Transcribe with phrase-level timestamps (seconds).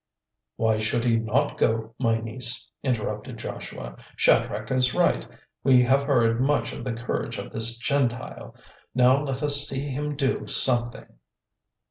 [0.55, 3.97] "Why should he not go, my niece?" interrupted Joshua.
[4.15, 5.27] "Shadrach is right;
[5.63, 8.55] we have heard much of the courage of this Gentile.
[8.95, 11.05] Now let us see him do something."